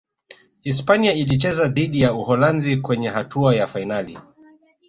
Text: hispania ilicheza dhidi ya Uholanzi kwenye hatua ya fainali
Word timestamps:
hispania 0.63 1.13
ilicheza 1.13 1.67
dhidi 1.67 2.01
ya 2.01 2.13
Uholanzi 2.13 2.77
kwenye 2.77 3.09
hatua 3.09 3.55
ya 3.55 3.67
fainali 3.67 4.17